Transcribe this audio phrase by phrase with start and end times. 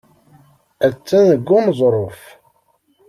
[0.87, 2.21] Attan deg uneẓruf.